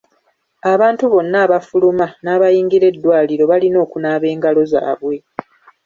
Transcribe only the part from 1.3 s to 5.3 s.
abafuluma n'abayingira eddwaliro balina okunaaba engalo zaabwe.